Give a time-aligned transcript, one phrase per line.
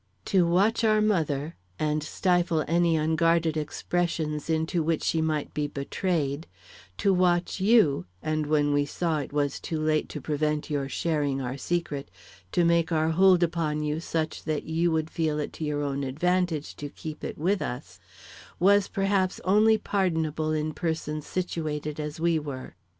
[0.25, 6.47] To watch our mother, and stifle any unguarded expressions into which she might be betrayed,
[6.97, 11.39] to watch you, and when we saw it was too late to prevent your sharing
[11.39, 12.09] our secret,
[12.51, 16.03] to make our hold upon you such that you would feel it to your own
[16.03, 17.99] advantage to keep it with us,
[18.59, 22.73] was perhaps only pardonable in persons situated as we were.